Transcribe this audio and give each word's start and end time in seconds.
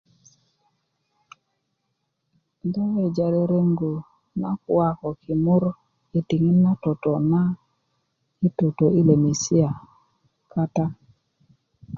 do 2.71 2.81
weweja 2.91 3.25
rereŋgu 3.33 3.91
na 4.41 4.49
kuwa 4.63 4.87
ko 4.99 5.09
kimur 5.21 5.63
i 6.17 6.19
diŋit 6.27 6.57
na 6.63 6.71
toto 6.83 7.13
na 7.31 7.41
i 8.47 8.49
toto 8.57 8.85
i 8.99 9.01
lemesia 9.07 9.69
kata 10.51 10.85